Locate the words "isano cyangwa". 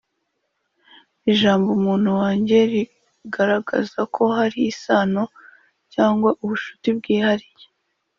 4.71-6.29